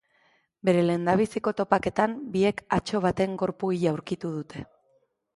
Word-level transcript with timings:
Bere 0.67 0.79
lehendabiziko 0.85 1.51
topaketan 1.59 2.15
biek 2.35 2.63
atso 2.77 3.01
baten 3.03 3.35
gorpu 3.43 3.69
hila 3.75 3.91
aurkitu 3.93 4.33
dute. 4.39 4.65